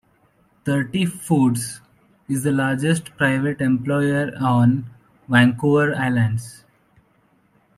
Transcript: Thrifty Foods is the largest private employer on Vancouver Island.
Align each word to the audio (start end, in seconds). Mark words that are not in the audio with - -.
Thrifty 0.65 1.05
Foods 1.05 1.79
is 2.27 2.41
the 2.41 2.51
largest 2.51 3.15
private 3.17 3.61
employer 3.61 4.31
on 4.39 4.89
Vancouver 5.29 5.93
Island. 5.95 6.39